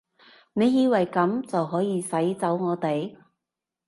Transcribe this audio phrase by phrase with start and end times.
[0.53, 3.15] 你以為噉就可以使走我哋？